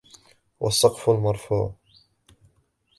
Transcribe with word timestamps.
وَالسَّقْفِ 0.59 1.09
الْمَرْفُوعِ 1.09 1.73